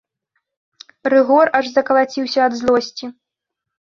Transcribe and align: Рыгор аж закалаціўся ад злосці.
Рыгор 1.13 1.47
аж 1.59 1.67
закалаціўся 1.73 2.39
ад 2.47 2.53
злосці. 2.63 3.05